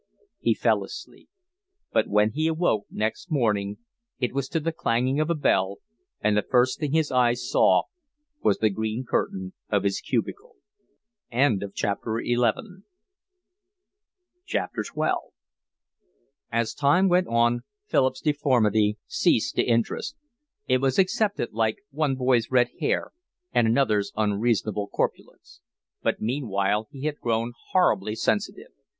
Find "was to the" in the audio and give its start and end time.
4.33-4.71